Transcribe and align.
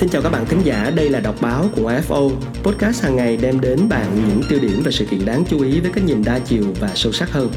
Xin 0.00 0.08
chào 0.08 0.22
các 0.22 0.30
bạn 0.30 0.46
thính 0.46 0.60
giả, 0.64 0.90
đây 0.94 1.10
là 1.10 1.20
đọc 1.20 1.34
báo 1.40 1.64
của 1.76 1.92
AFO. 1.92 2.30
Podcast 2.62 3.02
hàng 3.02 3.16
ngày 3.16 3.36
đem 3.36 3.60
đến 3.60 3.88
bạn 3.88 4.06
những 4.28 4.40
tiêu 4.48 4.58
điểm 4.62 4.82
và 4.84 4.90
sự 4.90 5.04
kiện 5.04 5.24
đáng 5.24 5.44
chú 5.48 5.62
ý 5.62 5.80
với 5.80 5.90
cái 5.94 6.04
nhìn 6.04 6.22
đa 6.24 6.38
chiều 6.38 6.64
và 6.80 6.90
sâu 6.94 7.12
sắc 7.12 7.30
hơn. 7.30 7.50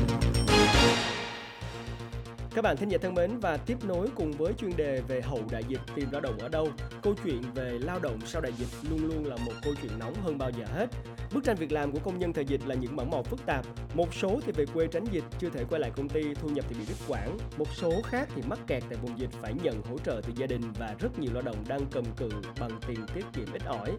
Các 2.55 2.61
bạn 2.61 2.77
thính 2.77 2.89
giả 2.89 2.97
thân 3.01 3.13
mến 3.13 3.39
và 3.39 3.57
tiếp 3.57 3.77
nối 3.83 4.07
cùng 4.15 4.31
với 4.31 4.53
chuyên 4.53 4.77
đề 4.77 5.01
về 5.07 5.21
hậu 5.21 5.39
đại 5.51 5.63
dịch 5.67 5.81
tìm 5.95 6.07
lao 6.11 6.21
động 6.21 6.37
ở 6.37 6.49
đâu, 6.49 6.67
câu 7.01 7.13
chuyện 7.23 7.41
về 7.55 7.79
lao 7.81 7.99
động 7.99 8.19
sau 8.25 8.41
đại 8.41 8.51
dịch 8.57 8.89
luôn 8.89 9.07
luôn 9.07 9.25
là 9.25 9.35
một 9.35 9.51
câu 9.63 9.73
chuyện 9.81 9.91
nóng 9.99 10.13
hơn 10.23 10.37
bao 10.37 10.49
giờ 10.49 10.65
hết. 10.65 10.89
Bức 11.33 11.43
tranh 11.43 11.55
việc 11.55 11.71
làm 11.71 11.91
của 11.91 11.99
công 11.99 12.19
nhân 12.19 12.33
thời 12.33 12.45
dịch 12.45 12.61
là 12.65 12.75
những 12.75 12.95
mảng 12.95 13.11
màu 13.11 13.23
phức 13.23 13.45
tạp. 13.45 13.65
Một 13.93 14.13
số 14.13 14.39
thì 14.45 14.51
về 14.51 14.65
quê 14.73 14.87
tránh 14.87 15.05
dịch, 15.11 15.23
chưa 15.39 15.49
thể 15.49 15.63
quay 15.69 15.81
lại 15.81 15.91
công 15.95 16.09
ty, 16.09 16.33
thu 16.33 16.49
nhập 16.49 16.65
thì 16.69 16.75
bị 16.79 16.85
đứt 16.89 16.97
quãng. 17.07 17.37
Một 17.57 17.67
số 17.75 18.01
khác 18.01 18.29
thì 18.35 18.41
mắc 18.47 18.59
kẹt 18.67 18.83
tại 18.89 18.97
vùng 19.01 19.19
dịch 19.19 19.31
phải 19.31 19.53
nhận 19.63 19.81
hỗ 19.81 19.97
trợ 19.97 20.21
từ 20.27 20.33
gia 20.35 20.47
đình 20.47 20.61
và 20.79 20.95
rất 20.99 21.19
nhiều 21.19 21.31
lao 21.33 21.41
động 21.41 21.57
đang 21.67 21.81
cầm 21.91 22.05
cự 22.17 22.29
bằng 22.59 22.79
tiền 22.87 22.99
tiết 23.13 23.25
kiệm 23.33 23.53
ít 23.53 23.61
ỏi. 23.65 23.91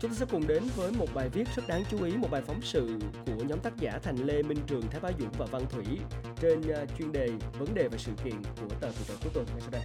Chúng 0.00 0.10
ta 0.10 0.16
sẽ 0.16 0.26
cùng 0.30 0.46
đến 0.46 0.62
với 0.76 0.92
một 0.92 1.06
bài 1.14 1.28
viết 1.28 1.44
rất 1.56 1.62
đáng 1.68 1.82
chú 1.90 2.02
ý, 2.04 2.16
một 2.16 2.30
bài 2.30 2.42
phóng 2.46 2.62
sự 2.62 2.98
của 3.26 3.44
nhóm 3.48 3.58
tác 3.58 3.76
giả 3.76 3.98
Thành 4.02 4.16
Lê, 4.16 4.42
Minh 4.42 4.58
Trường, 4.66 4.82
Thái 4.90 5.00
Bá 5.00 5.10
Dũng 5.18 5.30
và 5.38 5.46
Văn 5.46 5.62
Thủy 5.70 5.84
trên 6.40 6.62
à, 6.72 6.84
chuyên 6.98 7.12
đề 7.12 7.28
vấn 7.58 7.74
đề 7.74 7.88
và 7.88 7.98
sự 7.98 8.12
kiện 8.24 8.34
của 8.42 8.68
tờ 8.80 8.88
Tuổi 8.88 9.04
Trẻ 9.08 9.14
cuối 9.22 9.30
tuần 9.34 9.46
ngay 9.46 9.60
sau 9.60 9.70
đây. 9.70 9.82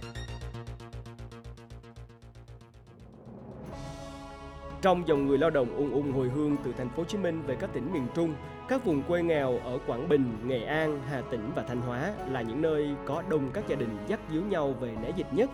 Trong 4.82 5.08
dòng 5.08 5.26
người 5.26 5.38
lao 5.38 5.50
động 5.50 5.76
ung 5.76 5.92
ung 5.92 6.12
hồi 6.12 6.28
hương 6.28 6.56
từ 6.64 6.72
thành 6.78 6.88
phố 6.88 6.96
Hồ 6.96 7.04
Chí 7.04 7.18
Minh 7.18 7.42
về 7.46 7.56
các 7.60 7.70
tỉnh 7.72 7.92
miền 7.92 8.06
Trung, 8.14 8.34
các 8.68 8.84
vùng 8.84 9.02
quê 9.02 9.22
nghèo 9.22 9.58
ở 9.58 9.78
Quảng 9.86 10.08
Bình, 10.08 10.38
Nghệ 10.46 10.64
An, 10.64 11.02
Hà 11.10 11.20
Tĩnh 11.20 11.52
và 11.54 11.62
Thanh 11.62 11.80
Hóa 11.80 12.14
là 12.30 12.42
những 12.42 12.62
nơi 12.62 12.88
có 13.06 13.22
đông 13.28 13.50
các 13.54 13.64
gia 13.68 13.76
đình 13.76 13.96
dắt 14.08 14.20
díu 14.32 14.42
nhau 14.42 14.72
về 14.80 14.92
né 15.02 15.10
dịch 15.16 15.26
nhất. 15.32 15.50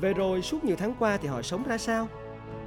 Về 0.00 0.14
rồi 0.14 0.42
suốt 0.42 0.64
nhiều 0.64 0.76
tháng 0.76 0.94
qua 0.98 1.16
thì 1.16 1.28
họ 1.28 1.42
sống 1.42 1.62
ra 1.62 1.78
sao? 1.78 2.08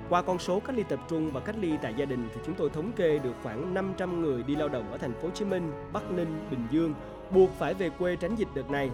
Qua 0.10 0.22
con 0.22 0.40
số 0.40 0.60
cách 0.60 0.76
ly 0.76 0.84
tập 0.84 1.00
trung 1.08 1.32
và 1.32 1.40
cách 1.40 1.56
ly 1.62 1.74
tại 1.82 1.94
gia 1.98 2.06
đình 2.06 2.30
thì 2.34 2.42
chúng 2.46 2.56
tôi 2.56 2.70
thống 2.70 2.92
kê 2.92 3.20
được 3.20 3.34
khoảng 3.44 3.74
500 3.74 4.22
người 4.22 4.44
đi 4.44 4.56
lao 4.56 4.70
động 4.70 4.92
ở 4.92 4.98
thành 4.98 5.14
phố 5.14 5.24
Hồ 5.24 5.30
Chí 5.34 5.46
Minh, 5.46 5.72
Bắc 5.94 6.12
Ninh, 6.12 6.48
Bình 6.52 6.68
Dương 6.72 6.94
buộc 7.32 7.50
phải 7.60 7.74
về 7.74 7.90
quê 7.90 8.16
tránh 8.16 8.36
dịch 8.36 8.48
đợt 8.56 8.70
này. 8.70 8.92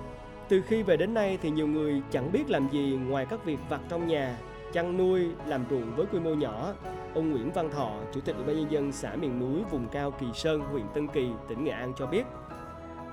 Từ 0.49 0.61
khi 0.61 0.83
về 0.83 0.97
đến 0.97 1.13
nay 1.13 1.37
thì 1.41 1.49
nhiều 1.49 1.67
người 1.67 2.01
chẳng 2.11 2.31
biết 2.31 2.49
làm 2.49 2.69
gì 2.69 2.99
ngoài 3.07 3.25
các 3.29 3.45
việc 3.45 3.59
vặt 3.69 3.81
trong 3.89 4.07
nhà, 4.07 4.37
chăn 4.73 4.97
nuôi, 4.97 5.27
làm 5.45 5.65
ruộng 5.69 5.95
với 5.95 6.05
quy 6.05 6.19
mô 6.19 6.33
nhỏ. 6.33 6.73
Ông 7.15 7.31
Nguyễn 7.31 7.51
Văn 7.51 7.69
Thọ, 7.71 7.91
Chủ 8.13 8.21
tịch 8.21 8.35
Ủy 8.35 8.45
ban 8.45 8.55
nhân 8.55 8.71
dân 8.71 8.91
xã 8.91 9.15
miền 9.15 9.39
núi 9.39 9.63
vùng 9.71 9.87
cao 9.87 10.11
Kỳ 10.11 10.25
Sơn, 10.33 10.61
huyện 10.61 10.85
Tân 10.93 11.07
Kỳ, 11.07 11.27
tỉnh 11.47 11.63
Nghệ 11.63 11.71
An 11.71 11.93
cho 11.97 12.07
biết, 12.07 12.23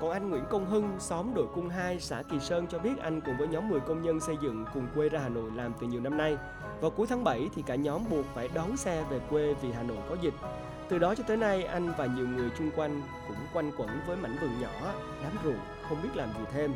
còn 0.00 0.10
anh 0.10 0.30
Nguyễn 0.30 0.44
Công 0.50 0.66
Hưng, 0.66 0.96
xóm 0.98 1.34
đội 1.34 1.46
cung 1.54 1.68
2, 1.68 2.00
xã 2.00 2.22
Kỳ 2.22 2.40
Sơn 2.40 2.66
cho 2.66 2.78
biết 2.78 2.98
anh 2.98 3.20
cùng 3.20 3.36
với 3.38 3.48
nhóm 3.48 3.68
10 3.68 3.80
công 3.80 4.02
nhân 4.02 4.20
xây 4.20 4.36
dựng 4.42 4.64
cùng 4.74 4.86
quê 4.94 5.08
ra 5.08 5.20
Hà 5.20 5.28
Nội 5.28 5.50
làm 5.54 5.72
từ 5.80 5.86
nhiều 5.86 6.00
năm 6.00 6.16
nay. 6.16 6.36
Vào 6.80 6.90
cuối 6.90 7.06
tháng 7.06 7.24
7 7.24 7.48
thì 7.54 7.62
cả 7.62 7.74
nhóm 7.74 8.02
buộc 8.10 8.24
phải 8.34 8.48
đón 8.54 8.76
xe 8.76 9.04
về 9.10 9.20
quê 9.30 9.54
vì 9.62 9.72
Hà 9.72 9.82
Nội 9.82 9.96
có 10.08 10.16
dịch. 10.20 10.34
Từ 10.88 10.98
đó 10.98 11.14
cho 11.14 11.24
tới 11.26 11.36
nay, 11.36 11.64
anh 11.64 11.92
và 11.98 12.06
nhiều 12.06 12.28
người 12.28 12.50
chung 12.58 12.70
quanh 12.76 13.02
cũng 13.28 13.36
quanh 13.52 13.72
quẩn 13.76 13.88
với 14.06 14.16
mảnh 14.16 14.36
vườn 14.40 14.50
nhỏ, 14.60 14.92
đám 15.22 15.32
ruộng, 15.44 15.60
không 15.88 16.02
biết 16.02 16.10
làm 16.14 16.28
gì 16.28 16.44
thêm. 16.52 16.74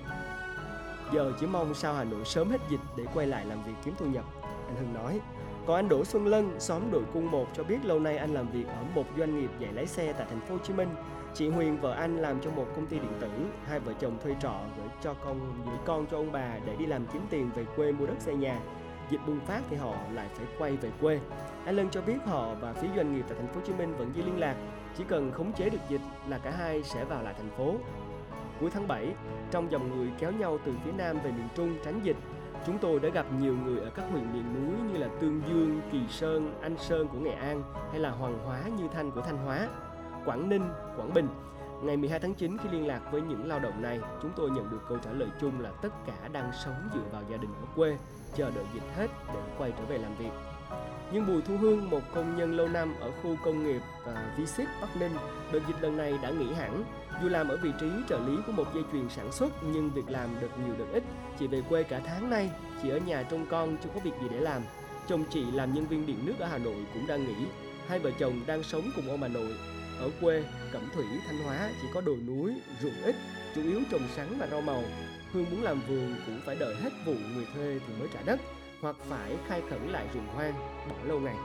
Giờ 1.15 1.33
chỉ 1.41 1.47
mong 1.47 1.75
sao 1.75 1.95
Hà 1.95 2.05
Nội 2.05 2.25
sớm 2.25 2.51
hết 2.51 2.61
dịch 2.71 2.81
để 2.97 3.05
quay 3.15 3.27
lại 3.27 3.45
làm 3.47 3.63
việc 3.65 3.75
kiếm 3.85 3.95
thu 3.99 4.07
nhập, 4.07 4.25
anh 4.43 4.77
Hưng 4.77 4.95
nói. 4.95 5.21
Còn 5.67 5.77
anh 5.77 5.89
Đỗ 5.89 6.05
Xuân 6.05 6.27
Lân, 6.27 6.61
xóm 6.61 6.83
đội 6.91 7.03
cung 7.13 7.31
1 7.31 7.47
cho 7.57 7.65
biết 7.65 7.79
lâu 7.85 8.01
nay 8.01 8.17
anh 8.17 8.35
làm 8.35 8.49
việc 8.49 8.67
ở 8.67 8.83
một 8.95 9.05
doanh 9.19 9.41
nghiệp 9.41 9.51
dạy 9.59 9.73
lái 9.73 9.87
xe 9.87 10.13
tại 10.13 10.27
thành 10.31 10.41
phố 10.41 10.55
Hồ 10.55 10.61
Chí 10.65 10.75
Minh. 10.75 10.89
Chị 11.35 11.49
Huyền 11.49 11.81
vợ 11.81 11.93
anh 11.93 12.17
làm 12.17 12.41
cho 12.41 12.51
một 12.51 12.67
công 12.77 12.87
ty 12.87 12.99
điện 12.99 13.13
tử, 13.21 13.31
hai 13.67 13.81
vợ 13.81 13.93
chồng 14.01 14.19
thuê 14.23 14.35
trọ 14.41 14.55
gửi 14.77 14.89
cho 15.03 15.15
con 15.25 15.65
gửi 15.67 15.77
con 15.85 16.07
cho 16.11 16.17
ông 16.17 16.33
bà 16.33 16.59
để 16.67 16.77
đi 16.77 16.87
làm 16.87 17.07
kiếm 17.13 17.23
tiền 17.31 17.51
về 17.55 17.65
quê 17.77 17.93
mua 17.93 18.07
đất 18.07 18.15
xây 18.19 18.35
nhà. 18.35 18.61
Dịch 19.11 19.21
bùng 19.27 19.41
phát 19.41 19.61
thì 19.71 19.77
họ 19.77 19.95
lại 20.13 20.29
phải 20.35 20.47
quay 20.59 20.77
về 20.77 20.91
quê. 21.01 21.21
Anh 21.65 21.77
Lân 21.77 21.91
cho 21.91 22.03
biết 22.03 22.17
họ 22.27 22.55
và 22.55 22.73
phía 22.73 22.89
doanh 22.97 23.15
nghiệp 23.15 23.25
tại 23.29 23.39
thành 23.39 23.49
phố 23.49 23.55
Hồ 23.55 23.67
Chí 23.67 23.73
Minh 23.73 23.95
vẫn 23.97 24.13
giữ 24.15 24.23
liên 24.23 24.41
lạc, 24.41 24.57
chỉ 24.97 25.05
cần 25.09 25.33
khống 25.33 25.53
chế 25.53 25.71
được 25.71 25.79
dịch 25.89 26.01
là 26.29 26.39
cả 26.39 26.51
hai 26.51 26.83
sẽ 26.83 27.05
vào 27.05 27.23
lại 27.23 27.35
thành 27.37 27.51
phố. 27.57 27.75
Cuối 28.61 28.71
tháng 28.71 28.89
7, 28.89 29.15
trong 29.51 29.71
dòng 29.71 29.97
người 29.97 30.11
kéo 30.19 30.33
nhau 30.33 30.59
từ 30.65 30.73
phía 30.85 30.93
Nam 30.93 31.17
về 31.25 31.31
miền 31.31 31.49
Trung 31.55 31.75
tránh 31.85 32.01
dịch, 32.03 32.17
chúng 32.67 32.79
tôi 32.79 33.01
đã 33.01 33.09
gặp 33.09 33.27
nhiều 33.41 33.57
người 33.65 33.81
ở 33.81 33.91
các 33.91 34.05
huyện 34.13 34.33
miền 34.33 34.45
núi 34.55 34.93
như 34.93 34.99
là 34.99 35.09
Tương 35.21 35.43
Dương, 35.49 35.81
Kỳ 35.93 36.01
Sơn, 36.09 36.55
Anh 36.63 36.77
Sơn 36.79 37.09
của 37.09 37.19
Nghệ 37.19 37.33
An 37.33 37.63
hay 37.91 38.01
là 38.01 38.11
Hoàng 38.11 38.39
Hóa, 38.45 38.63
Như 38.79 38.89
Thanh 38.93 39.11
của 39.11 39.21
Thanh 39.21 39.37
Hóa, 39.37 39.69
Quảng 40.25 40.49
Ninh, 40.49 40.63
Quảng 40.97 41.15
Bình. 41.15 41.29
Ngày 41.83 41.97
12 41.97 42.21
tháng 42.21 42.35
9 42.35 42.57
khi 42.59 42.69
liên 42.73 42.87
lạc 42.87 43.01
với 43.13 43.23
những 43.23 43.49
lao 43.49 43.61
động 43.61 43.83
này, 43.83 44.01
chúng 44.23 44.31
tôi 44.37 44.51
nhận 44.51 44.71
được 44.71 44.81
câu 44.89 44.99
trả 44.99 45.11
lời 45.13 45.29
chung 45.41 45.61
là 45.61 45.71
tất 45.83 45.89
cả 46.07 46.29
đang 46.33 46.51
sống 46.65 46.89
dựa 46.95 47.11
vào 47.13 47.23
gia 47.31 47.37
đình 47.37 47.51
ở 47.61 47.67
quê, 47.77 47.97
chờ 48.37 48.51
đợi 48.55 48.65
dịch 48.75 48.83
hết 48.97 49.07
để 49.35 49.41
quay 49.59 49.73
trở 49.79 49.85
về 49.85 49.99
làm 49.99 50.15
việc. 50.15 50.31
Nhưng 51.13 51.27
Bùi 51.27 51.43
Thu 51.43 51.57
Hương, 51.57 51.91
một 51.91 52.01
công 52.15 52.37
nhân 52.37 52.57
lâu 52.57 52.69
năm 52.69 52.95
ở 53.01 53.11
khu 53.23 53.37
công 53.45 53.65
nghiệp 53.65 53.81
à, 54.07 54.33
uh, 54.33 54.41
V6 54.41 54.65
Bắc 54.81 54.97
Ninh, 54.97 55.13
đợt 55.53 55.61
dịch 55.69 55.77
lần 55.81 55.97
này 55.97 56.19
đã 56.23 56.31
nghỉ 56.31 56.53
hẳn. 56.53 56.85
Dù 57.23 57.29
làm 57.29 57.49
ở 57.49 57.57
vị 57.57 57.71
trí 57.81 57.87
trợ 58.09 58.19
lý 58.19 58.37
của 58.47 58.53
một 58.53 58.75
dây 58.75 58.85
chuyền 58.93 59.09
sản 59.09 59.33
xuất 59.33 59.53
nhưng 59.73 59.91
việc 59.91 60.09
làm 60.11 60.29
được 60.41 60.51
nhiều 60.65 60.75
được 60.79 60.93
ít. 60.93 61.03
Chị 61.39 61.47
về 61.47 61.63
quê 61.69 61.83
cả 61.83 62.01
tháng 62.05 62.31
nay, 62.31 62.51
chị 62.83 62.89
ở 62.89 62.99
nhà 62.99 63.23
trông 63.23 63.47
con 63.51 63.77
chưa 63.85 63.91
có 63.95 64.01
việc 64.05 64.15
gì 64.23 64.29
để 64.31 64.41
làm. 64.41 64.63
Chồng 65.09 65.25
chị 65.31 65.45
làm 65.51 65.75
nhân 65.75 65.87
viên 65.87 66.07
điện 66.07 66.19
nước 66.25 66.35
ở 66.39 66.47
Hà 66.47 66.59
Nội 66.59 66.87
cũng 66.95 67.07
đang 67.07 67.25
nghỉ. 67.25 67.47
Hai 67.89 67.99
vợ 67.99 68.11
chồng 68.19 68.41
đang 68.47 68.63
sống 68.63 68.85
cùng 68.97 69.09
ông 69.09 69.21
bà 69.21 69.29
nội. 69.29 69.53
Ở 70.03 70.11
quê, 70.21 70.45
Cẩm 70.73 70.83
Thủy, 70.95 71.05
Thanh 71.27 71.39
Hóa 71.39 71.71
chỉ 71.83 71.89
có 71.95 72.01
đồi 72.01 72.17
núi, 72.27 72.55
ruộng 72.81 73.03
ít, 73.05 73.15
chủ 73.55 73.63
yếu 73.63 73.81
trồng 73.91 74.09
sắn 74.17 74.27
và 74.39 74.47
rau 74.47 74.61
màu. 74.61 74.83
Hương 75.33 75.51
muốn 75.51 75.63
làm 75.63 75.81
vườn 75.89 76.15
cũng 76.27 76.41
phải 76.45 76.57
đợi 76.61 76.75
hết 76.75 76.91
vụ 77.07 77.15
người 77.35 77.47
thuê 77.55 77.81
thì 77.87 77.95
mới 77.99 78.09
trả 78.15 78.23
đất 78.23 78.41
hoặc 78.81 78.97
phải 79.09 79.37
khai 79.47 79.63
khẩn 79.71 79.89
lại 79.89 80.07
rừng 80.15 80.27
hoang 80.27 80.55
bỏ 80.89 80.97
lâu 81.05 81.21
ngày. 81.21 81.37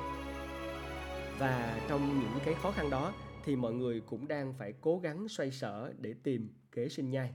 Và 1.40 1.80
trong 1.90 2.20
những 2.20 2.40
cái 2.46 2.54
khó 2.62 2.72
khăn 2.72 2.90
đó 2.90 3.14
thì 3.46 3.56
mọi 3.56 3.74
người 3.74 4.02
cũng 4.10 4.28
đang 4.28 4.54
phải 4.54 4.74
cố 4.82 5.00
gắng 5.00 5.28
xoay 5.28 5.52
sở 5.52 5.94
để 5.98 6.14
tìm 6.24 6.50
kế 6.72 6.90
sinh 6.90 7.10
nhai. 7.10 7.34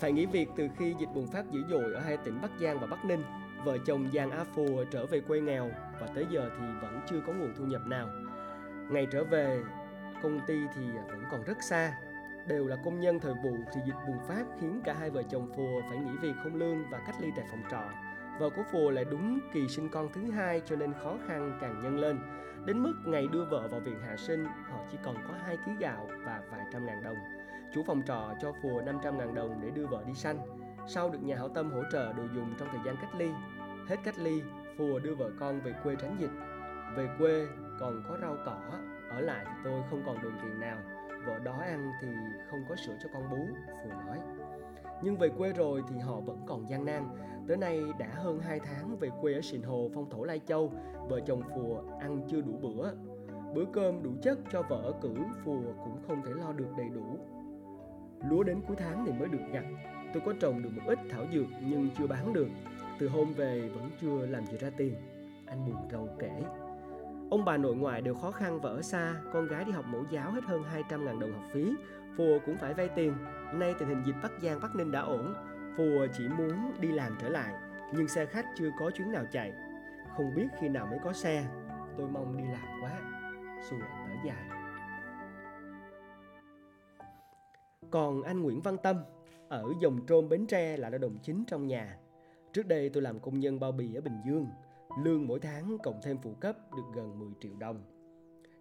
Phải 0.00 0.12
nghỉ 0.12 0.26
việc 0.26 0.48
từ 0.56 0.68
khi 0.78 0.94
dịch 1.00 1.08
bùng 1.14 1.26
phát 1.26 1.44
dữ 1.52 1.60
dội 1.70 1.94
ở 1.94 2.00
hai 2.00 2.16
tỉnh 2.16 2.40
Bắc 2.42 2.50
Giang 2.60 2.80
và 2.80 2.86
Bắc 2.86 3.04
Ninh, 3.04 3.22
vợ 3.64 3.78
chồng 3.86 4.08
Giang 4.14 4.30
a 4.30 4.44
Phùa 4.44 4.84
trở 4.90 5.06
về 5.06 5.20
quê 5.20 5.40
nghèo 5.40 5.70
và 6.00 6.06
tới 6.14 6.26
giờ 6.30 6.50
thì 6.58 6.64
vẫn 6.82 7.00
chưa 7.10 7.20
có 7.26 7.32
nguồn 7.32 7.54
thu 7.58 7.64
nhập 7.64 7.86
nào. 7.86 8.08
Ngày 8.90 9.06
trở 9.10 9.24
về, 9.24 9.62
công 10.22 10.40
ty 10.46 10.60
thì 10.74 10.82
vẫn 11.08 11.24
còn 11.30 11.42
rất 11.42 11.62
xa, 11.62 11.92
đều 12.46 12.66
là 12.66 12.76
công 12.84 13.00
nhân 13.00 13.20
thời 13.20 13.34
vụ 13.42 13.56
thì 13.74 13.80
dịch 13.86 13.96
bùng 14.06 14.18
phát 14.28 14.44
khiến 14.60 14.80
cả 14.84 14.94
hai 14.94 15.10
vợ 15.10 15.22
chồng 15.22 15.52
Phùa 15.56 15.80
phải 15.88 15.98
nghỉ 15.98 16.10
việc 16.22 16.32
không 16.42 16.54
lương 16.54 16.90
và 16.90 16.98
cách 17.06 17.14
ly 17.20 17.28
tại 17.36 17.44
phòng 17.50 17.62
trọ. 17.70 17.82
Vợ 18.38 18.50
của 18.50 18.62
Phùa 18.72 18.90
lại 18.90 19.04
đúng 19.10 19.38
kỳ 19.52 19.68
sinh 19.68 19.88
con 19.88 20.08
thứ 20.12 20.30
hai 20.30 20.62
cho 20.66 20.76
nên 20.76 20.92
khó 21.02 21.16
khăn 21.26 21.58
càng 21.60 21.80
nhân 21.82 21.98
lên. 21.98 22.18
Đến 22.66 22.82
mức 22.82 22.94
ngày 23.06 23.26
đưa 23.32 23.44
vợ 23.44 23.68
vào 23.68 23.80
viện 23.80 24.00
hạ 24.00 24.16
sinh, 24.16 24.44
họ 24.44 24.78
chỉ 24.92 24.98
còn 25.04 25.16
có 25.28 25.34
2 25.44 25.56
kg 25.56 25.78
gạo 25.78 26.08
và 26.24 26.42
vài 26.50 26.66
trăm 26.72 26.86
ngàn 26.86 27.02
đồng. 27.02 27.16
Chủ 27.74 27.82
phòng 27.82 28.02
trọ 28.06 28.34
cho 28.40 28.52
Phùa 28.62 28.82
500 28.82 29.18
ngàn 29.18 29.34
đồng 29.34 29.60
để 29.62 29.70
đưa 29.70 29.86
vợ 29.86 30.02
đi 30.06 30.14
sanh. 30.14 30.38
Sau 30.88 31.10
được 31.10 31.22
nhà 31.22 31.36
hảo 31.36 31.48
tâm 31.48 31.70
hỗ 31.70 31.82
trợ 31.92 32.12
đồ 32.12 32.22
dùng 32.34 32.54
trong 32.58 32.68
thời 32.72 32.80
gian 32.84 32.96
cách 32.96 33.14
ly. 33.18 33.30
Hết 33.88 33.96
cách 34.04 34.18
ly, 34.18 34.42
Phùa 34.78 34.98
đưa 34.98 35.14
vợ 35.14 35.30
con 35.40 35.60
về 35.60 35.74
quê 35.82 35.96
tránh 35.96 36.16
dịch. 36.20 36.30
Về 36.96 37.08
quê 37.18 37.46
còn 37.80 38.02
có 38.08 38.18
rau 38.20 38.36
cỏ, 38.46 38.60
ở 39.10 39.20
lại 39.20 39.44
thì 39.46 39.52
tôi 39.64 39.82
không 39.90 40.02
còn 40.06 40.22
đồng 40.22 40.38
tiền 40.42 40.60
nào. 40.60 40.78
Vợ 41.26 41.38
đói 41.38 41.66
ăn 41.66 41.90
thì 42.00 42.08
không 42.50 42.60
có 42.68 42.76
sữa 42.76 42.96
cho 43.02 43.08
con 43.12 43.30
bú 43.30 43.46
phù 43.82 43.88
nói. 43.88 44.18
Nhưng 45.02 45.16
về 45.16 45.28
quê 45.28 45.52
rồi 45.52 45.82
thì 45.88 45.98
họ 45.98 46.20
vẫn 46.20 46.40
còn 46.46 46.70
gian 46.70 46.84
nan. 46.84 47.08
Tới 47.48 47.56
nay 47.56 47.82
đã 47.98 48.08
hơn 48.14 48.40
2 48.40 48.60
tháng 48.60 48.96
về 48.96 49.10
quê 49.20 49.34
ở 49.34 49.40
sìn 49.40 49.62
hồ 49.62 49.90
phong 49.94 50.10
thổ 50.10 50.24
lai 50.24 50.40
châu. 50.46 50.72
Vợ 51.08 51.20
chồng 51.20 51.42
phùa 51.54 51.82
ăn 52.00 52.20
chưa 52.28 52.40
đủ 52.40 52.52
bữa. 52.62 52.90
Bữa 53.54 53.64
cơm 53.72 54.02
đủ 54.02 54.10
chất 54.22 54.38
cho 54.52 54.62
vợ 54.62 54.92
cử 55.00 55.14
phùa 55.44 55.60
cũng 55.84 56.02
không 56.08 56.22
thể 56.22 56.32
lo 56.32 56.52
được 56.52 56.68
đầy 56.76 56.88
đủ. 56.88 57.18
Lúa 58.30 58.42
đến 58.42 58.60
cuối 58.68 58.76
tháng 58.76 59.04
thì 59.06 59.12
mới 59.12 59.28
được 59.28 59.52
gặt. 59.52 59.64
Tôi 60.14 60.22
có 60.26 60.32
trồng 60.40 60.62
được 60.62 60.70
một 60.76 60.82
ít 60.86 60.98
thảo 61.10 61.24
dược 61.32 61.46
nhưng 61.60 61.88
chưa 61.98 62.06
bán 62.06 62.32
được. 62.32 62.48
Từ 62.98 63.08
hôm 63.08 63.32
về 63.32 63.68
vẫn 63.74 63.90
chưa 64.00 64.26
làm 64.26 64.46
gì 64.46 64.58
ra 64.58 64.70
tiền. 64.76 64.94
Anh 65.46 65.66
buồn 65.66 65.88
rầu 65.92 66.08
kể. 66.18 66.42
Ông 67.30 67.44
bà 67.44 67.56
nội 67.56 67.76
ngoại 67.76 68.02
đều 68.02 68.14
khó 68.14 68.30
khăn 68.30 68.60
và 68.60 68.70
ở 68.70 68.82
xa, 68.82 69.14
con 69.32 69.46
gái 69.46 69.64
đi 69.64 69.72
học 69.72 69.84
mẫu 69.88 70.04
giáo 70.10 70.30
hết 70.30 70.44
hơn 70.44 70.62
200 70.62 71.04
ngàn 71.04 71.20
đồng 71.20 71.32
học 71.32 71.42
phí. 71.52 71.74
Phùa 72.16 72.38
cũng 72.46 72.56
phải 72.56 72.74
vay 72.74 72.88
tiền. 72.88 73.14
Nay 73.52 73.74
tình 73.78 73.88
hình 73.88 74.02
dịch 74.06 74.16
Bắc 74.22 74.32
Giang 74.42 74.60
Bắc 74.60 74.76
Ninh 74.76 74.90
đã 74.90 75.00
ổn. 75.00 75.34
Phùa 75.76 76.06
chỉ 76.18 76.28
muốn 76.28 76.72
đi 76.80 76.92
làm 76.92 77.16
trở 77.20 77.28
lại, 77.28 77.54
nhưng 77.94 78.08
xe 78.08 78.26
khách 78.26 78.44
chưa 78.56 78.70
có 78.78 78.90
chuyến 78.90 79.12
nào 79.12 79.24
chạy. 79.32 79.52
Không 80.16 80.34
biết 80.34 80.46
khi 80.60 80.68
nào 80.68 80.86
mới 80.86 80.98
có 81.04 81.12
xe. 81.12 81.46
Tôi 81.98 82.08
mong 82.08 82.36
đi 82.36 82.44
làm 82.44 82.82
quá. 82.82 82.92
Xùa 83.70 83.76
thở 83.80 84.14
dài. 84.26 84.50
Còn 87.90 88.22
anh 88.22 88.42
Nguyễn 88.42 88.60
Văn 88.60 88.76
Tâm, 88.82 88.96
ở 89.48 89.64
dòng 89.80 90.06
trôm 90.06 90.28
Bến 90.28 90.46
Tre 90.46 90.76
là 90.76 90.90
lao 90.90 90.98
động 90.98 91.18
chính 91.22 91.44
trong 91.46 91.66
nhà. 91.66 91.96
Trước 92.52 92.66
đây 92.66 92.88
tôi 92.88 93.02
làm 93.02 93.20
công 93.20 93.40
nhân 93.40 93.60
bao 93.60 93.72
bì 93.72 93.94
ở 93.94 94.00
Bình 94.00 94.20
Dương 94.26 94.46
Lương 94.98 95.26
mỗi 95.26 95.40
tháng 95.40 95.78
cộng 95.82 96.00
thêm 96.02 96.18
phụ 96.22 96.34
cấp 96.40 96.56
được 96.76 96.82
gần 96.94 97.18
10 97.18 97.28
triệu 97.40 97.52
đồng. 97.58 97.82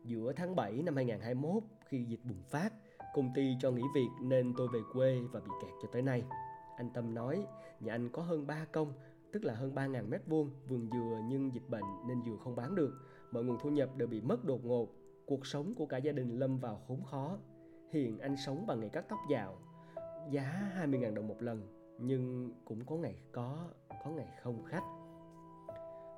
Giữa 0.04 0.34
tháng 0.36 0.56
7 0.56 0.82
năm 0.82 0.96
2021, 0.96 1.64
khi 1.86 2.04
dịch 2.04 2.20
bùng 2.24 2.44
phát, 2.50 2.74
công 3.14 3.32
ty 3.36 3.56
cho 3.60 3.72
nghỉ 3.72 3.84
việc 3.96 4.10
nên 4.22 4.54
tôi 4.58 4.68
về 4.74 4.80
quê 4.94 5.20
và 5.32 5.40
bị 5.40 5.52
kẹt 5.62 5.72
cho 5.82 5.90
tới 5.92 6.02
nay. 6.02 6.24
Anh 6.78 6.90
Tâm 6.94 7.14
nói, 7.14 7.46
nhà 7.80 7.94
anh 7.94 8.10
có 8.10 8.22
hơn 8.22 8.48
3 8.48 8.66
công, 8.72 8.94
tức 9.32 9.44
là 9.46 9.56
hơn 9.56 9.76
3.000 9.76 10.10
mét 10.10 10.22
vuông 10.28 10.50
vườn 10.68 10.90
dừa 10.94 11.20
nhưng 11.30 11.54
dịch 11.54 11.70
bệnh 11.70 11.84
nên 12.08 12.24
dừa 12.26 12.36
không 12.44 12.56
bán 12.56 12.76
được. 12.76 12.94
Mọi 13.32 13.44
nguồn 13.44 13.58
thu 13.60 13.70
nhập 13.70 13.90
đều 13.96 14.08
bị 14.08 14.22
mất 14.22 14.46
đột 14.46 14.66
ngột. 14.66 14.88
Cuộc 15.26 15.46
sống 15.46 15.74
của 15.76 15.86
cả 15.86 15.98
gia 15.98 16.12
đình 16.12 16.40
lâm 16.40 16.58
vào 16.58 16.82
khốn 16.88 17.04
khó. 17.04 17.38
Hiện 17.92 18.20
anh 18.20 18.36
sống 18.38 18.68
bằng 18.68 18.80
nghề 18.80 18.90
cắt 18.90 19.06
tóc 19.10 19.20
dạo, 19.30 19.58
giá 20.32 20.72
20.000 20.76 21.14
đồng 21.14 21.28
một 21.28 21.42
lần, 21.42 21.68
nhưng 22.00 22.52
cũng 22.66 22.86
có 22.86 22.96
ngày 22.96 23.22
có, 23.32 23.68
có 24.04 24.12
ngày 24.12 24.28
không 24.44 24.64
khách. 24.64 24.84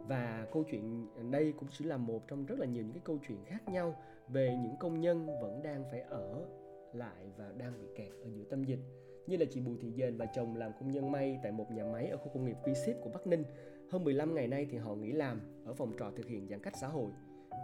Và 0.08 0.48
câu 0.52 0.64
chuyện 0.72 1.08
đây 1.32 1.54
cũng 1.60 1.70
chỉ 1.72 1.86
là 1.86 1.98
một 1.98 2.28
trong 2.28 2.46
rất 2.46 2.60
là 2.60 2.66
nhiều 2.66 2.84
những 2.84 2.94
cái 2.94 3.02
câu 3.06 3.20
chuyện 3.28 3.38
khác 3.46 3.70
nhau 3.70 3.96
về 4.28 4.58
những 4.64 4.76
công 4.80 5.02
nhân 5.02 5.28
vẫn 5.42 5.62
đang 5.64 5.84
phải 5.92 6.02
ở 6.02 6.46
lại 6.94 7.32
và 7.38 7.52
đang 7.58 7.74
bị 7.82 7.88
kẹt 7.96 8.12
ở 8.24 8.30
giữa 8.30 8.44
tâm 8.50 8.64
dịch 8.64 8.80
như 9.28 9.38
là 9.38 9.46
chị 9.52 9.60
Bùi 9.60 9.78
Thị 9.82 9.92
Dền 9.98 10.18
và 10.18 10.26
chồng 10.26 10.56
làm 10.56 10.72
công 10.80 10.92
nhân 10.92 11.12
may 11.12 11.40
tại 11.44 11.52
một 11.52 11.72
nhà 11.72 11.84
máy 11.84 12.08
ở 12.08 12.18
khu 12.18 12.28
công 12.34 12.46
nghiệp 12.46 12.58
V 12.66 12.70
Ship 12.86 13.02
của 13.02 13.10
Bắc 13.14 13.28
Ninh. 13.28 13.44
Hơn 13.90 14.04
15 14.04 14.36
ngày 14.36 14.48
nay 14.48 14.68
thì 14.72 14.78
họ 14.78 14.96
nghỉ 14.96 15.12
làm 15.12 15.42
ở 15.66 15.74
phòng 15.74 15.94
trọ 16.00 16.12
thực 16.16 16.28
hiện 16.28 16.48
giãn 16.48 16.60
cách 16.60 16.74
xã 16.82 16.88
hội 16.88 17.12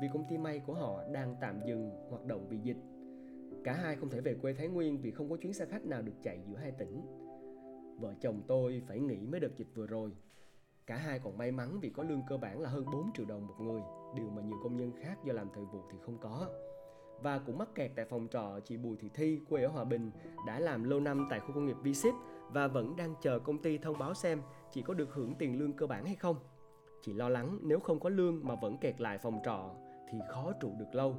vì 0.02 0.08
công 0.14 0.26
ty 0.30 0.38
may 0.38 0.60
của 0.60 0.74
họ 0.74 1.04
đang 1.12 1.36
tạm 1.42 1.60
dừng 1.66 1.92
hoạt 2.10 2.26
động 2.26 2.48
vì 2.50 2.58
dịch. 2.58 2.78
Cả 3.64 3.74
hai 3.74 3.96
không 3.96 4.10
thể 4.10 4.22
về 4.22 4.34
quê 4.34 4.54
Thái 4.54 4.68
Nguyên 4.68 5.02
vì 5.02 5.12
không 5.12 5.30
có 5.30 5.38
chuyến 5.38 5.54
xe 5.54 5.66
khách 5.66 5.86
nào 5.86 6.02
được 6.02 6.14
chạy 6.24 6.40
giữa 6.48 6.58
hai 6.58 6.72
tỉnh. 6.72 7.02
Vợ 8.00 8.14
chồng 8.22 8.42
tôi 8.48 8.82
phải 8.88 9.00
nghỉ 9.00 9.26
mới 9.26 9.40
đợt 9.40 9.56
dịch 9.58 9.68
vừa 9.76 9.88
rồi. 9.88 10.12
Cả 10.88 10.96
hai 10.96 11.20
còn 11.20 11.38
may 11.38 11.52
mắn 11.52 11.80
vì 11.80 11.90
có 11.90 12.04
lương 12.04 12.22
cơ 12.30 12.38
bản 12.38 12.62
là 12.62 12.70
hơn 12.70 12.86
4 12.86 13.12
triệu 13.14 13.26
đồng 13.26 13.48
một 13.48 13.56
người, 13.60 13.82
điều 14.16 14.30
mà 14.30 14.42
nhiều 14.42 14.58
công 14.64 14.78
nhân 14.78 14.92
khác 15.02 15.18
do 15.24 15.34
làm 15.34 15.50
thời 15.54 15.66
vụ 15.66 15.82
thì 15.92 15.98
không 16.06 16.18
có 16.22 16.48
và 17.22 17.40
cũng 17.40 17.58
mắc 17.58 17.70
kẹt 17.76 17.92
tại 17.96 18.06
phòng 18.06 18.28
trọ 18.32 18.60
chị 18.66 18.78
Bùi 18.78 18.98
Thị 18.98 19.10
Thi 19.14 19.40
quê 19.50 19.64
ở 19.64 19.68
Hòa 19.68 19.84
Bình 19.84 20.12
đã 20.48 20.60
làm 20.60 20.84
lâu 20.84 21.00
năm 21.00 21.28
tại 21.30 21.40
khu 21.40 21.52
công 21.54 21.66
nghiệp 21.66 21.78
v 21.84 22.08
và 22.50 22.68
vẫn 22.68 22.96
đang 22.96 23.16
chờ 23.22 23.40
công 23.40 23.62
ty 23.62 23.78
thông 23.78 24.00
báo 24.00 24.14
xem 24.14 24.42
chị 24.72 24.82
có 24.82 24.94
được 24.94 25.14
hưởng 25.14 25.36
tiền 25.36 25.60
lương 25.60 25.74
cơ 25.74 25.88
bản 25.88 26.06
hay 26.06 26.16
không. 26.16 26.36
Chị 27.02 27.14
lo 27.14 27.30
lắng 27.30 27.60
nếu 27.62 27.80
không 27.80 28.00
có 28.00 28.10
lương 28.10 28.48
mà 28.48 28.56
vẫn 28.56 28.78
kẹt 28.78 29.02
lại 29.02 29.18
phòng 29.18 29.40
trọ 29.46 29.76
thì 30.12 30.18
khó 30.30 30.52
trụ 30.60 30.72
được 30.80 30.96
lâu. 30.96 31.16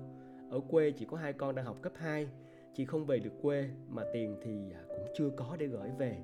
Ở 0.51 0.61
quê 0.71 0.91
chỉ 0.91 1.07
có 1.11 1.17
hai 1.17 1.33
con 1.33 1.55
đang 1.55 1.65
học 1.65 1.77
cấp 1.83 1.93
2, 1.97 2.29
chị 2.75 2.85
không 2.85 3.07
về 3.07 3.19
được 3.19 3.43
quê 3.43 3.71
mà 3.89 4.03
tiền 4.13 4.37
thì 4.43 4.73
à, 4.73 4.83
cũng 4.89 5.07
chưa 5.19 5.31
có 5.37 5.57
để 5.59 5.67
gửi 5.67 5.91
về. 5.99 6.19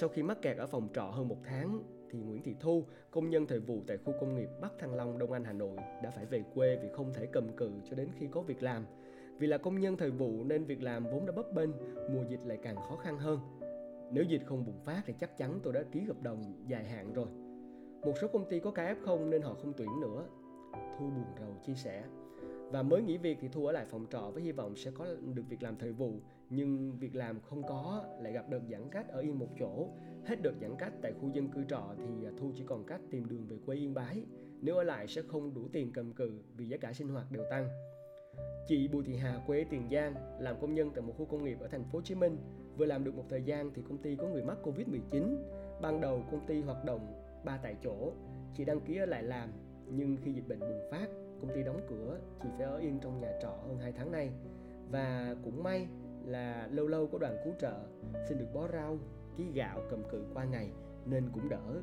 Sau 0.00 0.08
khi 0.08 0.22
mắc 0.22 0.42
kẹt 0.42 0.56
ở 0.56 0.66
phòng 0.66 0.88
trọ 0.94 1.04
hơn 1.04 1.28
một 1.28 1.38
tháng 1.44 1.82
thì 2.10 2.18
Nguyễn 2.18 2.42
Thị 2.42 2.54
Thu, 2.60 2.84
công 3.10 3.30
nhân 3.30 3.46
thời 3.46 3.58
vụ 3.58 3.82
tại 3.86 3.98
khu 4.04 4.14
công 4.20 4.34
nghiệp 4.34 4.48
Bắc 4.60 4.78
Thăng 4.78 4.94
Long, 4.94 5.18
Đông 5.18 5.32
Anh, 5.32 5.44
Hà 5.44 5.52
Nội 5.52 5.76
đã 6.02 6.10
phải 6.10 6.26
về 6.26 6.44
quê 6.54 6.78
vì 6.82 6.88
không 6.92 7.12
thể 7.14 7.26
cầm 7.26 7.48
cự 7.56 7.70
cho 7.90 7.96
đến 7.96 8.08
khi 8.18 8.26
có 8.30 8.40
việc 8.40 8.62
làm. 8.62 8.86
Vì 9.38 9.46
là 9.46 9.58
công 9.58 9.80
nhân 9.80 9.96
thời 9.96 10.10
vụ 10.10 10.44
nên 10.44 10.64
việc 10.64 10.82
làm 10.82 11.04
vốn 11.04 11.26
đã 11.26 11.32
bấp 11.32 11.52
bênh, 11.52 11.70
mùa 12.10 12.22
dịch 12.28 12.40
lại 12.44 12.58
càng 12.62 12.76
khó 12.76 12.96
khăn 12.96 13.18
hơn. 13.18 13.40
Nếu 14.12 14.24
dịch 14.24 14.42
không 14.46 14.64
bùng 14.64 14.80
phát 14.84 15.02
thì 15.06 15.14
chắc 15.20 15.36
chắn 15.36 15.60
tôi 15.62 15.72
đã 15.72 15.82
ký 15.92 16.00
hợp 16.00 16.22
đồng 16.22 16.54
dài 16.68 16.84
hạn 16.84 17.12
rồi. 17.12 17.26
Một 18.02 18.12
số 18.20 18.28
công 18.28 18.48
ty 18.50 18.60
có 18.60 18.70
ca 18.70 18.94
F0 18.94 19.28
nên 19.28 19.42
họ 19.42 19.54
không 19.54 19.72
tuyển 19.76 20.00
nữa. 20.00 20.24
Thu 20.98 21.04
buồn 21.04 21.26
rầu 21.40 21.54
chia 21.66 21.74
sẻ. 21.74 22.04
Và 22.70 22.82
mới 22.82 23.02
nghỉ 23.02 23.16
việc 23.16 23.38
thì 23.40 23.48
Thu 23.48 23.66
ở 23.66 23.72
lại 23.72 23.86
phòng 23.90 24.06
trọ 24.10 24.30
với 24.34 24.42
hy 24.42 24.52
vọng 24.52 24.76
sẽ 24.76 24.90
có 24.90 25.06
được 25.34 25.42
việc 25.48 25.62
làm 25.62 25.76
thời 25.76 25.92
vụ. 25.92 26.12
Nhưng 26.50 26.98
việc 26.98 27.14
làm 27.14 27.40
không 27.40 27.62
có 27.62 28.04
lại 28.20 28.32
gặp 28.32 28.48
đợt 28.48 28.60
giãn 28.70 28.90
cách 28.90 29.08
ở 29.08 29.20
yên 29.20 29.38
một 29.38 29.48
chỗ. 29.58 29.88
Hết 30.24 30.42
đợt 30.42 30.54
giãn 30.60 30.76
cách 30.78 30.92
tại 31.02 31.12
khu 31.20 31.30
dân 31.34 31.48
cư 31.48 31.64
trọ 31.68 31.94
thì 31.98 32.26
Thu 32.38 32.52
chỉ 32.56 32.64
còn 32.66 32.84
cách 32.84 33.00
tìm 33.10 33.28
đường 33.28 33.46
về 33.48 33.56
quê 33.66 33.76
Yên 33.76 33.94
Bái. 33.94 34.22
Nếu 34.62 34.76
ở 34.76 34.82
lại 34.82 35.06
sẽ 35.06 35.22
không 35.22 35.54
đủ 35.54 35.68
tiền 35.72 35.90
cầm 35.94 36.12
cự 36.12 36.32
vì 36.56 36.68
giá 36.68 36.76
cả 36.76 36.92
sinh 36.92 37.08
hoạt 37.08 37.32
đều 37.32 37.44
tăng. 37.50 37.68
Chị 38.68 38.88
Bùi 38.88 39.04
Thị 39.04 39.16
Hà 39.16 39.42
quê 39.46 39.64
Tiền 39.70 39.88
Giang 39.92 40.14
làm 40.40 40.60
công 40.60 40.74
nhân 40.74 40.90
tại 40.94 41.02
một 41.02 41.12
khu 41.18 41.24
công 41.24 41.44
nghiệp 41.44 41.60
ở 41.60 41.68
thành 41.68 41.84
phố 41.84 41.98
Hồ 41.98 42.02
Chí 42.02 42.14
Minh. 42.14 42.36
Vừa 42.76 42.86
làm 42.86 43.04
được 43.04 43.14
một 43.14 43.24
thời 43.28 43.42
gian 43.42 43.70
thì 43.74 43.82
công 43.88 43.98
ty 43.98 44.16
có 44.16 44.28
người 44.28 44.42
mắc 44.42 44.58
Covid-19. 44.62 45.36
Ban 45.82 46.00
đầu 46.00 46.24
công 46.30 46.46
ty 46.46 46.60
hoạt 46.60 46.84
động 46.84 47.22
ba 47.44 47.58
tại 47.62 47.76
chỗ, 47.84 48.12
chị 48.54 48.64
đăng 48.64 48.80
ký 48.80 48.96
ở 48.96 49.06
lại 49.06 49.22
làm, 49.22 49.52
nhưng 49.86 50.16
khi 50.24 50.32
dịch 50.32 50.48
bệnh 50.48 50.60
bùng 50.60 50.80
phát, 50.90 51.06
công 51.40 51.54
ty 51.54 51.62
đóng 51.62 51.80
cửa, 51.88 52.18
chị 52.42 52.48
phải 52.56 52.66
ở 52.66 52.78
yên 52.78 52.98
trong 53.02 53.20
nhà 53.20 53.32
trọ 53.42 53.48
hơn 53.66 53.78
2 53.78 53.92
tháng 53.92 54.12
nay. 54.12 54.30
Và 54.90 55.36
cũng 55.44 55.62
may 55.62 55.88
là 56.24 56.68
lâu 56.72 56.86
lâu 56.86 57.06
có 57.06 57.18
đoàn 57.18 57.36
cứu 57.44 57.52
trợ 57.58 57.80
xin 58.28 58.38
được 58.38 58.48
bó 58.54 58.68
rau, 58.68 58.98
ký 59.36 59.44
gạo 59.54 59.80
cầm 59.90 60.02
cự 60.10 60.24
qua 60.34 60.44
ngày 60.44 60.70
nên 61.06 61.24
cũng 61.32 61.48
đỡ. 61.48 61.80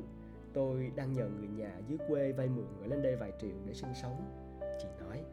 Tôi 0.52 0.92
đang 0.96 1.12
nhờ 1.12 1.28
người 1.28 1.48
nhà 1.48 1.80
dưới 1.88 1.98
quê 2.08 2.32
vay 2.32 2.48
mượn 2.48 2.66
gửi 2.78 2.88
lên 2.88 3.02
đây 3.02 3.16
vài 3.16 3.32
triệu 3.40 3.56
để 3.66 3.74
sinh 3.74 3.94
sống. 4.02 4.16
Chị 4.78 4.88
nói 5.00 5.24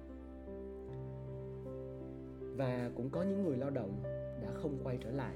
và 2.56 2.92
cũng 2.96 3.10
có 3.10 3.24
những 3.24 3.44
người 3.44 3.58
lao 3.58 3.70
động 3.70 4.04
đã 4.42 4.50
không 4.54 4.78
quay 4.84 4.98
trở 5.04 5.12
lại. 5.12 5.36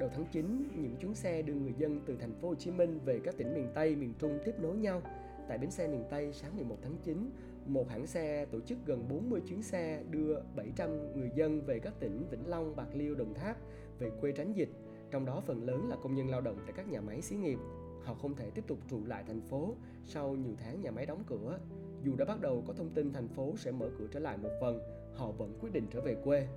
Đầu 0.00 0.08
tháng 0.12 0.24
9, 0.32 0.68
những 0.74 0.96
chuyến 0.96 1.14
xe 1.14 1.42
đưa 1.42 1.54
người 1.54 1.74
dân 1.78 2.00
từ 2.06 2.16
thành 2.20 2.34
phố 2.40 2.48
Hồ 2.48 2.54
Chí 2.54 2.70
Minh 2.70 2.98
về 3.04 3.20
các 3.24 3.36
tỉnh 3.36 3.54
miền 3.54 3.68
Tây, 3.74 3.96
miền 3.96 4.14
Trung 4.18 4.38
tiếp 4.44 4.54
nối 4.58 4.76
nhau. 4.76 5.02
Tại 5.48 5.58
bến 5.58 5.70
xe 5.70 5.88
miền 5.88 6.04
Tây 6.10 6.32
sáng 6.32 6.56
11 6.56 6.76
tháng 6.82 6.96
9, 7.04 7.30
một 7.66 7.88
hãng 7.88 8.06
xe 8.06 8.46
tổ 8.50 8.60
chức 8.60 8.78
gần 8.86 9.08
40 9.08 9.40
chuyến 9.40 9.62
xe 9.62 10.02
đưa 10.10 10.40
700 10.56 11.16
người 11.16 11.30
dân 11.34 11.60
về 11.66 11.78
các 11.78 11.92
tỉnh 12.00 12.26
Vĩnh 12.30 12.48
Long, 12.48 12.76
Bạc 12.76 12.88
Liêu, 12.94 13.14
Đồng 13.14 13.34
Tháp 13.34 13.56
về 13.98 14.10
quê 14.20 14.32
tránh 14.32 14.52
dịch. 14.52 14.70
Trong 15.10 15.24
đó 15.24 15.42
phần 15.46 15.62
lớn 15.62 15.88
là 15.88 15.96
công 16.02 16.14
nhân 16.14 16.30
lao 16.30 16.40
động 16.40 16.56
tại 16.64 16.72
các 16.76 16.88
nhà 16.88 17.00
máy 17.00 17.22
xí 17.22 17.36
nghiệp. 17.36 17.58
Họ 18.02 18.14
không 18.14 18.36
thể 18.36 18.50
tiếp 18.50 18.64
tục 18.66 18.78
trụ 18.90 19.00
lại 19.06 19.24
thành 19.26 19.40
phố 19.40 19.74
sau 20.04 20.34
nhiều 20.34 20.54
tháng 20.58 20.80
nhà 20.80 20.90
máy 20.90 21.06
đóng 21.06 21.22
cửa. 21.26 21.58
Dù 22.02 22.16
đã 22.16 22.24
bắt 22.24 22.40
đầu 22.40 22.62
có 22.66 22.72
thông 22.72 22.90
tin 22.90 23.12
thành 23.12 23.28
phố 23.28 23.52
sẽ 23.56 23.70
mở 23.72 23.90
cửa 23.98 24.06
trở 24.12 24.20
lại 24.20 24.36
một 24.36 24.50
phần, 24.60 24.80
họ 25.14 25.30
vẫn 25.30 25.58
quyết 25.60 25.72
định 25.72 25.86
trở 25.90 26.00
về 26.00 26.16
quê. 26.24 26.48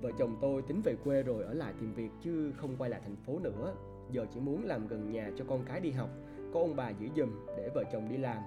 Vợ 0.00 0.10
chồng 0.18 0.38
tôi 0.40 0.62
tính 0.62 0.80
về 0.84 0.96
quê 1.04 1.22
rồi 1.22 1.44
ở 1.44 1.54
lại 1.54 1.74
tìm 1.80 1.94
việc 1.94 2.10
chứ 2.22 2.52
không 2.56 2.76
quay 2.76 2.90
lại 2.90 3.00
thành 3.04 3.16
phố 3.16 3.38
nữa. 3.38 3.74
Giờ 4.10 4.26
chỉ 4.34 4.40
muốn 4.40 4.64
làm 4.64 4.88
gần 4.88 5.12
nhà 5.12 5.30
cho 5.36 5.44
con 5.48 5.64
cái 5.64 5.80
đi 5.80 5.90
học, 5.90 6.10
có 6.54 6.60
ông 6.60 6.76
bà 6.76 6.90
giữ 6.90 7.08
giùm 7.16 7.30
để 7.56 7.70
vợ 7.74 7.84
chồng 7.92 8.08
đi 8.08 8.16
làm. 8.16 8.42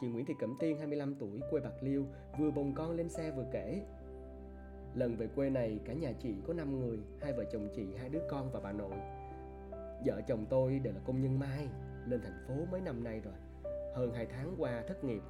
Chị 0.00 0.08
Nguyễn 0.08 0.26
Thị 0.26 0.34
Cẩm 0.38 0.56
Tiên 0.60 0.78
25 0.78 1.14
tuổi 1.14 1.40
quê 1.50 1.60
Bạc 1.60 1.74
Liêu 1.80 2.06
vừa 2.38 2.50
bồng 2.50 2.74
con 2.74 2.90
lên 2.90 3.08
xe 3.08 3.30
vừa 3.30 3.46
kể. 3.52 3.82
Lần 4.94 5.16
về 5.16 5.26
quê 5.26 5.50
này 5.50 5.80
cả 5.84 5.92
nhà 5.92 6.12
chị 6.22 6.34
có 6.46 6.54
5 6.54 6.80
người, 6.80 6.98
hai 7.20 7.32
vợ 7.32 7.44
chồng 7.52 7.68
chị, 7.76 7.86
hai 7.98 8.08
đứa 8.08 8.22
con 8.30 8.50
và 8.52 8.60
bà 8.60 8.72
nội. 8.72 8.94
Vợ 10.06 10.20
chồng 10.28 10.46
tôi 10.50 10.78
đều 10.78 10.92
là 10.92 11.00
công 11.06 11.20
nhân 11.20 11.38
mai, 11.38 11.68
lên 12.06 12.20
thành 12.22 12.44
phố 12.48 12.54
mấy 12.70 12.80
năm 12.80 13.04
nay 13.04 13.20
rồi. 13.20 13.34
Hơn 13.94 14.12
2 14.14 14.26
tháng 14.26 14.54
qua 14.58 14.84
thất 14.88 15.04
nghiệp, 15.04 15.22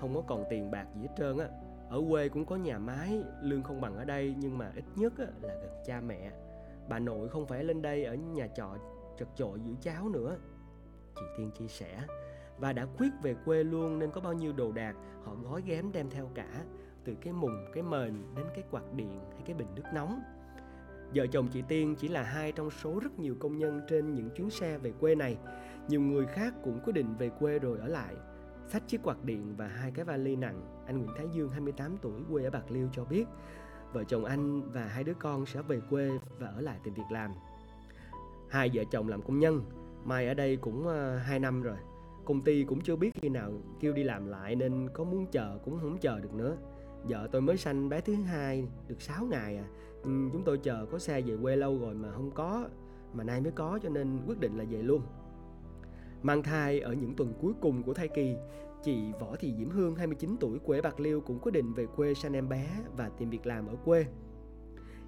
không 0.00 0.14
có 0.14 0.22
còn 0.26 0.44
tiền 0.50 0.70
bạc 0.70 0.86
gì 0.94 1.00
hết 1.02 1.14
trơn 1.16 1.38
á 1.38 1.48
ở 1.90 2.02
quê 2.10 2.28
cũng 2.28 2.46
có 2.46 2.56
nhà 2.56 2.78
máy 2.78 3.22
lương 3.42 3.62
không 3.62 3.80
bằng 3.80 3.96
ở 3.96 4.04
đây 4.04 4.34
nhưng 4.38 4.58
mà 4.58 4.72
ít 4.76 4.84
nhất 4.96 5.12
là 5.18 5.28
gần 5.42 5.82
cha 5.86 6.00
mẹ 6.00 6.32
bà 6.88 6.98
nội 6.98 7.28
không 7.28 7.46
phải 7.46 7.64
lên 7.64 7.82
đây 7.82 8.04
ở 8.04 8.14
nhà 8.14 8.46
trọ 8.46 8.76
chật 9.18 9.28
chội 9.34 9.60
giữ 9.60 9.72
cháu 9.80 10.08
nữa 10.08 10.36
chị 11.16 11.22
tiên 11.38 11.50
chia 11.58 11.68
sẻ 11.68 12.02
và 12.58 12.72
đã 12.72 12.86
quyết 12.98 13.10
về 13.22 13.34
quê 13.44 13.64
luôn 13.64 13.98
nên 13.98 14.10
có 14.10 14.20
bao 14.20 14.32
nhiêu 14.32 14.52
đồ 14.52 14.72
đạc 14.72 14.94
họ 15.24 15.34
gói 15.34 15.62
ghém 15.66 15.92
đem 15.92 16.10
theo 16.10 16.30
cả 16.34 16.64
từ 17.04 17.14
cái 17.20 17.32
mùng 17.32 17.64
cái 17.74 17.82
mền 17.82 18.22
đến 18.36 18.46
cái 18.54 18.64
quạt 18.70 18.92
điện 18.96 19.20
hay 19.32 19.42
cái 19.46 19.54
bình 19.54 19.68
nước 19.74 19.84
nóng 19.94 20.20
Vợ 21.14 21.26
chồng 21.26 21.48
chị 21.48 21.62
Tiên 21.68 21.94
chỉ 21.98 22.08
là 22.08 22.22
hai 22.22 22.52
trong 22.52 22.70
số 22.70 23.00
rất 23.02 23.18
nhiều 23.18 23.34
công 23.40 23.58
nhân 23.58 23.80
trên 23.88 24.14
những 24.14 24.30
chuyến 24.30 24.50
xe 24.50 24.78
về 24.78 24.92
quê 25.00 25.14
này. 25.14 25.36
Nhiều 25.88 26.00
người 26.00 26.26
khác 26.26 26.54
cũng 26.64 26.80
quyết 26.84 26.92
định 26.92 27.14
về 27.18 27.30
quê 27.38 27.58
rồi 27.58 27.78
ở 27.78 27.86
lại 27.88 28.14
Xách 28.68 28.88
chiếc 28.88 29.02
quạt 29.02 29.24
điện 29.24 29.54
và 29.56 29.66
hai 29.66 29.90
cái 29.90 30.04
vali 30.04 30.36
nặng, 30.36 30.84
anh 30.86 30.98
Nguyễn 30.98 31.10
Thái 31.16 31.26
Dương 31.32 31.50
28 31.50 31.96
tuổi 32.02 32.22
quê 32.30 32.44
ở 32.44 32.50
Bạc 32.50 32.70
Liêu 32.70 32.88
cho 32.92 33.04
biết 33.04 33.24
vợ 33.92 34.04
chồng 34.04 34.24
anh 34.24 34.72
và 34.72 34.84
hai 34.84 35.04
đứa 35.04 35.14
con 35.14 35.46
sẽ 35.46 35.62
về 35.62 35.80
quê 35.90 36.10
và 36.38 36.46
ở 36.46 36.60
lại 36.60 36.78
tìm 36.84 36.94
việc 36.94 37.10
làm. 37.10 37.30
Hai 38.50 38.70
vợ 38.74 38.82
chồng 38.90 39.08
làm 39.08 39.22
công 39.22 39.38
nhân, 39.38 39.62
Mai 40.04 40.28
ở 40.28 40.34
đây 40.34 40.56
cũng 40.56 40.86
ờ, 40.86 41.16
2 41.16 41.38
năm 41.38 41.62
rồi. 41.62 41.76
Công 42.28 42.40
ty 42.40 42.64
cũng 42.64 42.80
chưa 42.80 42.96
biết 42.96 43.10
khi 43.14 43.28
nào 43.28 43.52
kêu 43.80 43.92
đi 43.92 44.02
làm 44.02 44.26
lại 44.26 44.56
nên 44.56 44.88
có 44.92 45.04
muốn 45.04 45.26
chờ 45.26 45.58
cũng 45.64 45.78
không 45.80 45.98
chờ 45.98 46.20
được 46.20 46.34
nữa. 46.34 46.56
Vợ 47.02 47.28
tôi 47.32 47.40
mới 47.40 47.56
sanh 47.56 47.88
bé 47.88 48.00
thứ 48.00 48.14
hai 48.14 48.68
được 48.88 49.02
6 49.02 49.26
ngày 49.26 49.56
à. 49.56 49.64
Ừ, 50.02 50.10
chúng 50.32 50.42
tôi 50.44 50.58
chờ 50.58 50.86
có 50.90 50.98
xe 50.98 51.20
về 51.20 51.36
quê 51.42 51.56
lâu 51.56 51.78
rồi 51.78 51.94
mà 51.94 52.10
không 52.10 52.30
có, 52.30 52.68
mà 53.12 53.24
nay 53.24 53.40
mới 53.40 53.52
có 53.52 53.78
cho 53.82 53.88
nên 53.88 54.18
quyết 54.26 54.40
định 54.40 54.58
là 54.58 54.64
về 54.70 54.82
luôn. 54.82 55.02
Mang 56.22 56.42
thai 56.42 56.80
ở 56.80 56.92
những 56.92 57.14
tuần 57.16 57.32
cuối 57.40 57.52
cùng 57.60 57.82
của 57.82 57.94
thai 57.94 58.08
kỳ, 58.08 58.36
chị 58.82 59.12
Võ 59.20 59.36
Thị 59.36 59.54
Diễm 59.58 59.70
Hương 59.70 59.94
29 59.94 60.36
tuổi 60.40 60.58
quê 60.58 60.80
Bạc 60.80 61.00
Liêu 61.00 61.20
cũng 61.20 61.38
quyết 61.38 61.52
định 61.52 61.72
về 61.72 61.86
quê 61.96 62.14
sanh 62.14 62.32
em 62.32 62.48
bé 62.48 62.66
và 62.96 63.08
tìm 63.08 63.30
việc 63.30 63.46
làm 63.46 63.66
ở 63.66 63.76
quê. 63.84 64.06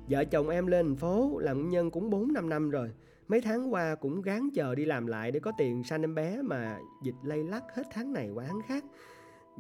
Vợ 0.09 0.25
chồng 0.25 0.49
em 0.49 0.67
lên 0.67 0.87
thành 0.87 0.97
phố 0.97 1.39
làm 1.39 1.57
công 1.57 1.69
nhân 1.69 1.91
cũng 1.91 2.11
4 2.11 2.33
5 2.33 2.49
năm 2.49 2.71
rồi. 2.71 2.91
Mấy 3.31 3.41
tháng 3.41 3.73
qua 3.73 3.95
cũng 3.95 4.23
gán 4.23 4.49
chờ 4.55 4.75
đi 4.75 4.85
làm 4.85 5.07
lại 5.07 5.31
để 5.31 5.41
có 5.41 5.53
tiền 5.59 5.85
sanh 5.85 6.03
em 6.03 6.15
bé 6.15 6.43
mà 6.43 6.79
dịch 7.03 7.15
lây 7.23 7.45
lắc 7.45 7.65
hết 7.75 7.83
tháng 7.93 8.13
này 8.13 8.31
qua 8.31 8.45
tháng 8.49 8.61
khác. 8.67 8.85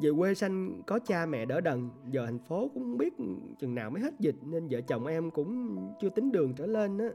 Về 0.03 0.11
quê 0.19 0.35
sanh 0.35 0.83
có 0.87 0.99
cha 0.99 1.27
mẹ 1.27 1.45
đỡ 1.45 1.61
đần, 1.61 1.91
giờ 2.11 2.27
thành 2.27 2.39
phố 2.39 2.71
cũng 2.75 2.99
biết 2.99 3.15
chừng 3.61 3.75
nào 3.75 3.91
mới 3.91 4.03
hết 4.03 4.15
dịch 4.19 4.37
nên 4.43 4.69
vợ 4.71 4.81
chồng 4.81 5.07
em 5.07 5.31
cũng 5.31 5.79
chưa 6.01 6.09
tính 6.09 6.33
đường 6.33 6.55
trở 6.55 6.67
lên 6.67 6.99
á. 6.99 7.09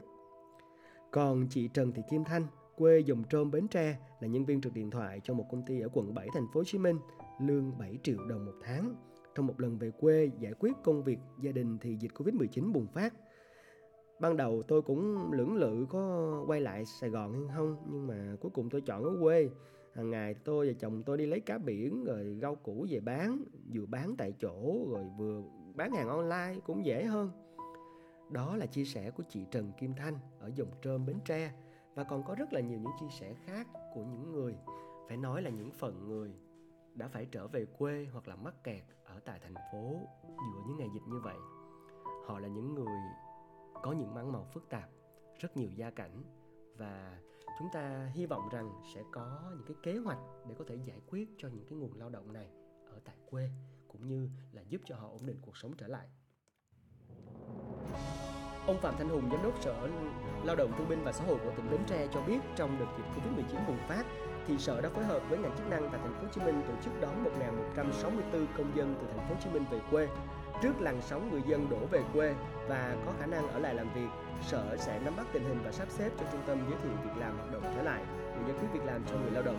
Còn 1.10 1.46
chị 1.50 1.68
Trần 1.68 1.92
Thị 1.92 2.02
Kim 2.10 2.24
Thanh, 2.24 2.46
quê 2.76 2.98
dùng 2.98 3.22
trôm 3.30 3.50
Bến 3.50 3.68
Tre 3.68 3.98
là 4.20 4.28
nhân 4.28 4.44
viên 4.44 4.60
trực 4.60 4.74
điện 4.74 4.90
thoại 4.90 5.20
cho 5.24 5.34
một 5.34 5.44
công 5.50 5.62
ty 5.66 5.80
ở 5.80 5.88
quận 5.92 6.14
7 6.14 6.28
thành 6.34 6.46
phố 6.52 6.60
Hồ 6.60 6.64
Chí 6.64 6.78
Minh, 6.78 6.98
lương 7.40 7.78
7 7.78 7.98
triệu 8.02 8.18
đồng 8.28 8.46
một 8.46 8.56
tháng. 8.62 8.94
Trong 9.34 9.46
một 9.46 9.60
lần 9.60 9.78
về 9.78 9.90
quê 9.90 10.30
giải 10.38 10.52
quyết 10.58 10.72
công 10.84 11.04
việc 11.04 11.18
gia 11.40 11.52
đình 11.52 11.78
thì 11.78 11.96
dịch 12.00 12.12
Covid-19 12.14 12.72
bùng 12.72 12.86
phát. 12.86 13.14
Ban 14.20 14.36
đầu 14.36 14.62
tôi 14.62 14.82
cũng 14.82 15.32
lưỡng 15.32 15.54
lự 15.54 15.86
có 15.88 16.44
quay 16.46 16.60
lại 16.60 16.84
Sài 16.84 17.10
Gòn 17.10 17.32
hay 17.32 17.56
không, 17.56 17.76
nhưng 17.90 18.06
mà 18.06 18.36
cuối 18.40 18.50
cùng 18.54 18.70
tôi 18.70 18.80
chọn 18.80 19.04
ở 19.04 19.16
quê. 19.22 19.50
hàng 19.94 20.10
ngày 20.10 20.34
tôi 20.34 20.68
và 20.68 20.72
chồng 20.78 21.02
tôi 21.02 21.18
đi 21.18 21.26
lấy 21.26 21.40
cá 21.40 21.58
biển 21.58 22.04
rồi 22.04 22.38
rau 22.42 22.54
củ 22.54 22.86
về 22.90 23.00
bán 23.00 23.44
vừa 23.74 23.86
bán 23.86 24.14
tại 24.18 24.32
chỗ 24.40 24.86
rồi 24.90 25.04
vừa 25.18 25.42
bán 25.74 25.92
hàng 25.92 26.08
online 26.08 26.60
cũng 26.64 26.84
dễ 26.84 27.04
hơn. 27.04 27.30
Đó 28.30 28.56
là 28.56 28.66
chia 28.66 28.84
sẻ 28.84 29.10
của 29.10 29.22
chị 29.28 29.46
Trần 29.50 29.72
Kim 29.78 29.94
Thanh 29.94 30.14
ở 30.40 30.50
dòng 30.54 30.68
trơm 30.82 31.06
Bến 31.06 31.16
Tre. 31.24 31.52
Và 31.94 32.04
còn 32.04 32.24
có 32.24 32.34
rất 32.38 32.52
là 32.52 32.60
nhiều 32.60 32.78
những 32.78 32.92
chia 33.00 33.08
sẻ 33.20 33.34
khác 33.46 33.66
của 33.94 34.04
những 34.04 34.32
người. 34.32 34.54
Phải 35.08 35.16
nói 35.16 35.42
là 35.42 35.50
những 35.50 35.70
phần 35.70 36.08
người 36.08 36.30
đã 36.94 37.08
phải 37.08 37.26
trở 37.30 37.46
về 37.46 37.66
quê 37.78 38.06
hoặc 38.12 38.28
là 38.28 38.36
mắc 38.36 38.64
kẹt 38.64 38.82
ở 39.04 39.20
tại 39.24 39.40
thành 39.42 39.54
phố 39.72 40.00
giữa 40.24 40.62
những 40.66 40.76
ngày 40.76 40.88
dịch 40.94 41.08
như 41.08 41.20
vậy. 41.24 41.36
Họ 42.26 42.38
là 42.38 42.48
những 42.48 42.74
người 42.74 42.96
có 43.86 43.92
những 43.92 44.14
mảng 44.14 44.32
màu 44.32 44.46
phức 44.52 44.68
tạp 44.70 44.88
rất 45.38 45.56
nhiều 45.56 45.70
gia 45.76 45.90
cảnh 45.90 46.22
và 46.76 47.18
chúng 47.58 47.68
ta 47.72 48.10
hy 48.14 48.26
vọng 48.26 48.48
rằng 48.52 48.70
sẽ 48.94 49.02
có 49.12 49.52
những 49.56 49.66
cái 49.66 49.76
kế 49.82 49.98
hoạch 49.98 50.18
để 50.48 50.54
có 50.58 50.64
thể 50.68 50.76
giải 50.84 51.00
quyết 51.06 51.28
cho 51.38 51.48
những 51.48 51.66
cái 51.68 51.78
nguồn 51.78 51.94
lao 51.94 52.10
động 52.10 52.32
này 52.32 52.48
ở 52.90 53.00
tại 53.04 53.16
quê 53.30 53.50
cũng 53.88 54.08
như 54.08 54.28
là 54.52 54.62
giúp 54.68 54.80
cho 54.84 54.96
họ 54.96 55.08
ổn 55.08 55.26
định 55.26 55.36
cuộc 55.42 55.56
sống 55.56 55.72
trở 55.78 55.86
lại 55.86 56.08
Ông 58.66 58.80
Phạm 58.80 58.94
Thanh 58.98 59.08
Hùng, 59.08 59.28
Giám 59.32 59.42
đốc 59.42 59.62
Sở 59.62 59.88
Lao 60.44 60.56
động 60.56 60.72
Thương 60.78 60.88
binh 60.88 61.04
và 61.04 61.12
Xã 61.12 61.24
hội 61.24 61.38
của 61.44 61.52
tỉnh 61.56 61.70
Bến 61.70 61.80
Tre 61.86 62.08
cho 62.14 62.22
biết 62.22 62.38
trong 62.56 62.78
đợt 62.78 62.86
dịch 62.98 63.04
Covid-19 63.04 63.66
bùng 63.66 63.88
phát 63.88 64.04
thì 64.46 64.58
Sở 64.58 64.80
đã 64.80 64.88
phối 64.88 65.04
hợp 65.04 65.22
với 65.28 65.38
ngành 65.38 65.56
chức 65.56 65.66
năng 65.66 65.88
tại 65.92 66.00
thành 66.02 66.14
phố 66.14 66.22
Hồ 66.22 66.28
Chí 66.32 66.40
Minh 66.40 66.62
tổ 66.68 66.74
chức 66.84 67.00
đón 67.00 67.24
1.164 67.76 68.46
công 68.56 68.76
dân 68.76 68.94
từ 69.00 69.06
thành 69.06 69.28
phố 69.28 69.34
Hồ 69.34 69.40
Chí 69.44 69.50
Minh 69.50 69.64
về 69.70 69.80
quê. 69.90 70.08
Trước 70.62 70.80
làn 70.80 71.00
sóng 71.02 71.30
người 71.30 71.42
dân 71.46 71.70
đổ 71.70 71.78
về 71.90 72.02
quê 72.12 72.34
và 72.68 72.96
có 73.06 73.12
khả 73.20 73.26
năng 73.26 73.48
ở 73.48 73.58
lại 73.58 73.74
làm 73.74 73.88
việc, 73.94 74.08
Sở 74.42 74.76
sẽ 74.76 75.00
nắm 75.04 75.16
bắt 75.16 75.26
tình 75.32 75.44
hình 75.44 75.58
và 75.64 75.72
sắp 75.72 75.88
xếp 75.90 76.10
cho 76.18 76.26
trung 76.32 76.40
tâm 76.46 76.58
giới 76.68 76.78
thiệu 76.82 76.92
việc 77.04 77.20
làm 77.20 77.38
hoạt 77.38 77.52
động 77.52 77.62
trở 77.74 77.82
lại 77.82 78.02
để 78.34 78.42
giải 78.48 78.58
quyết 78.60 78.68
việc 78.72 78.84
làm 78.84 79.02
cho 79.06 79.16
người 79.18 79.30
lao 79.30 79.42
động. 79.42 79.58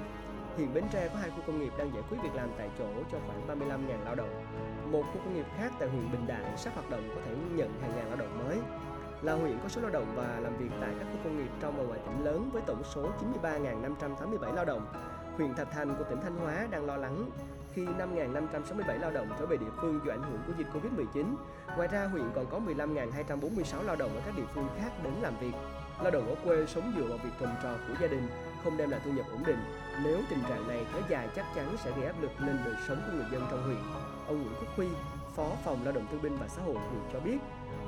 Hiện 0.58 0.74
Bến 0.74 0.84
Tre 0.92 1.08
có 1.08 1.20
hai 1.20 1.30
khu 1.30 1.42
công 1.48 1.60
nghiệp 1.60 1.74
đang 1.77 1.94
giải 1.94 2.04
quyết 2.10 2.18
việc 2.24 2.36
làm 2.36 2.50
tại 2.58 2.70
chỗ 2.77 2.88
cho 3.12 3.18
khoảng 3.27 3.60
35.000 3.60 4.04
lao 4.06 4.16
động. 4.16 4.46
Một 4.92 5.04
khu 5.13 5.20
công 5.24 5.34
nghiệp 5.34 5.46
khác 5.58 5.72
tại 5.80 5.89
huyện 5.89 6.12
Bình 6.12 6.27
Đại 6.27 6.58
sắp 6.58 6.74
hoạt 6.74 6.89
động 6.89 7.10
có 7.16 7.22
thể 7.25 7.32
nhận 7.56 7.82
hàng 7.82 7.92
ngàn 7.96 8.08
lao 8.08 8.16
động 8.16 8.39
mới 8.46 8.58
là 9.22 9.34
huyện 9.34 9.60
có 9.63 9.70
số 9.70 9.82
lao 9.82 9.92
động 9.92 10.13
và 10.16 10.39
làm 10.39 10.58
việc 10.58 10.70
tại 10.82 10.89
các 11.00 11.06
khu 11.12 11.18
công 11.24 11.38
nghiệp 11.38 11.51
trong 11.60 11.77
và 11.77 11.84
ngoài 11.84 12.00
tỉnh 12.06 12.25
lớn 12.25 12.50
với 12.54 12.62
tổng 12.68 12.84
số 12.84 13.10
93.587 13.44 14.54
lao 14.54 14.66
động. 14.66 14.88
Huyện 15.38 15.56
Thạch 15.56 15.72
Thành 15.72 15.96
của 15.98 16.04
tỉnh 16.04 16.22
Thanh 16.22 16.36
Hóa 16.36 16.68
đang 16.72 16.86
lo 16.86 16.98
lắng 16.98 17.30
khi 17.78 17.86
5.567 17.86 19.00
lao 19.00 19.12
động 19.12 19.28
trở 19.40 19.46
về 19.46 19.58
địa 19.58 19.72
phương 19.82 20.00
do 20.06 20.14
ảnh 20.14 20.24
hưởng 20.24 20.40
của 20.48 20.54
dịch 20.58 20.68
Covid-19. 20.74 21.36
Ngoài 21.76 21.88
ra, 21.92 22.06
huyện 22.06 22.24
còn 22.36 22.46
có 22.52 22.60
15.246 22.60 23.84
lao 23.84 23.96
động 23.96 24.16
ở 24.16 24.22
các 24.26 24.38
địa 24.38 24.44
phương 24.54 24.68
khác 24.78 24.90
đến 25.04 25.14
làm 25.22 25.34
việc. 25.40 25.52
Lao 26.02 26.12
động 26.12 26.28
ở 26.28 26.36
quê 26.46 26.66
sống 26.66 26.94
dựa 26.98 27.04
vào 27.04 27.18
việc 27.24 27.30
trồng 27.40 27.56
trọt 27.64 27.80
của 27.88 27.94
gia 28.02 28.08
đình, 28.08 28.28
không 28.64 28.78
đem 28.78 28.90
lại 28.90 29.02
thu 29.06 29.12
nhập 29.12 29.26
ổn 29.32 29.44
định. 29.46 29.60
Nếu 30.04 30.20
tình 30.30 30.40
trạng 30.50 30.68
này 30.68 30.86
kéo 30.94 31.02
dài 31.10 31.30
chắc 31.36 31.46
chắn 31.56 31.76
sẽ 31.84 31.92
gây 31.98 32.06
áp 32.06 32.22
lực 32.22 32.32
lên 32.40 32.58
đời 32.66 32.76
sống 32.88 32.98
của 33.06 33.18
người 33.18 33.26
dân 33.32 33.48
trong 33.52 33.64
huyện. 33.64 33.82
Ông 34.28 34.42
Nguyễn 34.42 34.54
Quốc 34.60 34.70
Huy, 34.76 34.88
Phó 35.36 35.50
Phòng 35.64 35.80
Lao 35.84 35.94
động 35.94 36.08
Thương 36.12 36.22
binh 36.22 36.38
và 36.40 36.48
Xã 36.48 36.62
hội 36.62 36.76
huyện 36.76 37.02
cho 37.14 37.20
biết, 37.20 37.38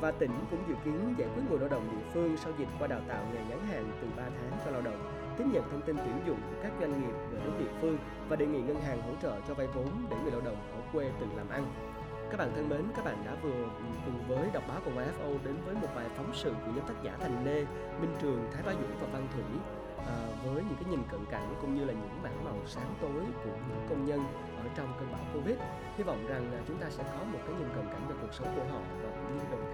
và 0.01 0.11
tỉnh 0.11 0.31
cũng 0.51 0.63
dự 0.67 0.75
kiến 0.85 1.15
giải 1.17 1.29
quyết 1.35 1.43
nguồn 1.49 1.59
lao 1.59 1.69
động 1.69 1.87
địa 1.91 2.11
phương 2.13 2.37
sau 2.37 2.53
dịch 2.57 2.69
qua 2.79 2.87
đào 2.87 3.01
tạo 3.07 3.23
nghề 3.33 3.39
ngắn 3.49 3.67
hạn 3.67 3.91
từ 4.01 4.07
3 4.17 4.23
tháng 4.23 4.59
cho 4.65 4.71
lao 4.71 4.81
động, 4.81 5.18
tiếp 5.39 5.45
nhận 5.51 5.63
thông 5.71 5.81
tin 5.81 5.97
tuyển 5.97 6.21
dụng 6.27 6.41
của 6.49 6.55
các 6.63 6.71
doanh 6.79 7.01
nghiệp 7.01 7.13
về 7.31 7.39
đến 7.43 7.53
địa 7.59 7.71
phương 7.81 7.97
và 8.29 8.35
đề 8.35 8.45
nghị 8.45 8.61
ngân 8.61 8.81
hàng 8.81 9.01
hỗ 9.01 9.11
trợ 9.21 9.39
cho 9.47 9.53
vay 9.53 9.67
vốn 9.67 9.87
để 10.09 10.17
người 10.23 10.31
lao 10.31 10.41
động 10.41 10.57
ở 10.73 10.81
quê 10.93 11.11
tự 11.19 11.25
làm 11.35 11.49
ăn. 11.49 11.65
Các 12.31 12.37
bạn 12.37 12.51
thân 12.55 12.69
mến, 12.69 12.81
các 12.95 13.05
bạn 13.05 13.23
đã 13.25 13.35
vừa 13.41 13.65
cùng 14.05 14.27
với 14.27 14.49
đọc 14.53 14.63
báo 14.67 14.79
của 14.85 14.91
YFO 14.91 15.37
đến 15.45 15.55
với 15.65 15.75
một 15.75 15.87
bài 15.95 16.05
phóng 16.17 16.31
sự 16.33 16.53
của 16.65 16.71
nhóm 16.75 16.87
tác 16.87 16.93
giả 17.03 17.17
Thành 17.19 17.45
Lê, 17.45 17.65
Minh 18.01 18.15
Trường, 18.21 18.47
Thái 18.53 18.63
Bá 18.63 18.71
Dũng 18.71 18.99
và 19.01 19.07
Văn 19.13 19.27
Thủy 19.33 19.43
à, 19.97 20.15
với 20.45 20.63
những 20.63 20.75
cái 20.75 20.89
nhìn 20.89 20.99
cận 21.11 21.25
cảnh 21.31 21.55
cũng 21.61 21.75
như 21.75 21.85
là 21.85 21.93
những 21.93 22.19
bản 22.23 22.45
màu 22.45 22.57
sáng 22.65 22.93
tối 23.01 23.23
của 23.43 23.57
những 23.69 23.85
công 23.89 24.05
nhân 24.05 24.19
ở 24.57 24.69
trong 24.75 24.93
cơn 24.99 25.11
bão 25.11 25.21
Covid. 25.33 25.57
Hy 25.97 26.03
vọng 26.03 26.27
rằng 26.27 26.51
à, 26.51 26.59
chúng 26.67 26.77
ta 26.77 26.89
sẽ 26.89 27.03
có 27.03 27.23
một 27.23 27.39
cái 27.45 27.55
nhìn 27.55 27.69
cận 27.75 27.85
cảnh 27.91 28.07
về 28.09 28.15
cuộc 28.21 28.33
sống 28.33 28.47
của 28.55 28.63
họ 28.71 28.79
và 29.03 29.09
cũng 29.09 29.37
như 29.37 29.43
đồng 29.51 29.68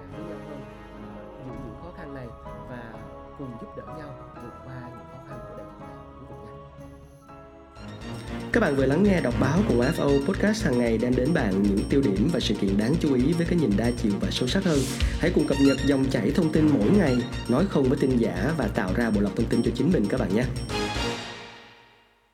cùng 3.38 3.52
giúp 3.62 3.68
đỡ 3.78 3.84
nhau 3.98 4.10
vượt 4.36 4.54
qua 4.66 4.76
những 4.90 5.06
khó 5.12 5.20
khăn 5.30 5.40
của 5.50 5.58
đại 5.58 5.66
dịch 5.68 5.80
này. 5.80 5.96
Quý 6.20 6.26
vị 6.30 6.36
nhé. 6.46 6.52
Các 8.52 8.60
bạn 8.60 8.76
vừa 8.76 8.86
lắng 8.86 9.04
nghe 9.04 9.22
đọc 9.22 9.34
báo 9.40 9.60
của 9.70 9.86
FO 9.98 10.26
Podcast 10.26 10.66
hàng 10.66 10.80
ngày 10.80 10.98
đem 10.98 11.16
đến 11.16 11.34
bạn 11.34 11.64
những 11.64 11.80
tiêu 11.90 12.02
điểm 12.02 12.30
và 12.34 12.40
sự 12.40 12.56
kiện 12.62 12.78
đáng 12.78 12.96
chú 13.00 13.14
ý 13.14 13.34
với 13.34 13.46
cái 13.46 13.60
nhìn 13.60 13.72
đa 13.78 13.92
chiều 13.98 14.14
và 14.22 14.28
sâu 14.32 14.48
sắc 14.48 14.64
hơn. 14.64 14.80
Hãy 15.20 15.32
cùng 15.36 15.48
cập 15.48 15.58
nhật 15.62 15.78
dòng 15.86 16.06
chảy 16.06 16.32
thông 16.32 16.52
tin 16.52 16.70
mỗi 16.80 16.90
ngày, 16.98 17.16
nói 17.50 17.66
không 17.70 17.84
với 17.84 17.98
tin 18.02 18.18
giả 18.18 18.54
và 18.58 18.68
tạo 18.68 18.92
ra 18.96 19.10
bộ 19.10 19.22
lọc 19.22 19.36
thông 19.36 19.48
tin 19.50 19.64
cho 19.64 19.72
chính 19.76 19.92
mình 19.92 20.06
các 20.10 20.20
bạn 20.20 20.36
nhé. 20.36 20.44